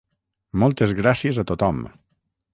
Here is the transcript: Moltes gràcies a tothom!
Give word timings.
Moltes 0.63 0.95
gràcies 1.01 1.41
a 1.43 1.47
tothom! 1.53 1.85